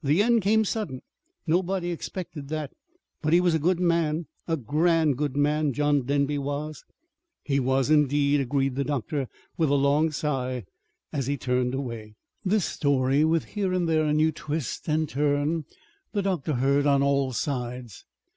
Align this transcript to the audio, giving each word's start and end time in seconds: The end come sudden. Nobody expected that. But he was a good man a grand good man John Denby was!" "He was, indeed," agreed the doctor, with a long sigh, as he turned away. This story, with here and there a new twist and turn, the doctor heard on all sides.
The 0.00 0.22
end 0.22 0.42
come 0.42 0.64
sudden. 0.64 1.02
Nobody 1.44 1.90
expected 1.90 2.46
that. 2.50 2.72
But 3.20 3.32
he 3.32 3.40
was 3.40 3.52
a 3.52 3.58
good 3.58 3.80
man 3.80 4.26
a 4.46 4.56
grand 4.56 5.18
good 5.18 5.36
man 5.36 5.72
John 5.72 6.02
Denby 6.02 6.38
was!" 6.38 6.84
"He 7.42 7.58
was, 7.58 7.90
indeed," 7.90 8.38
agreed 8.38 8.76
the 8.76 8.84
doctor, 8.84 9.26
with 9.56 9.70
a 9.70 9.74
long 9.74 10.12
sigh, 10.12 10.66
as 11.12 11.26
he 11.26 11.36
turned 11.36 11.74
away. 11.74 12.14
This 12.44 12.64
story, 12.64 13.24
with 13.24 13.42
here 13.44 13.72
and 13.72 13.88
there 13.88 14.04
a 14.04 14.12
new 14.14 14.30
twist 14.30 14.86
and 14.88 15.08
turn, 15.08 15.64
the 16.12 16.22
doctor 16.22 16.52
heard 16.54 16.86
on 16.86 17.02
all 17.02 17.32
sides. 17.32 18.04